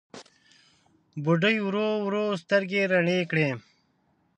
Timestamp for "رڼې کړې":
2.91-3.49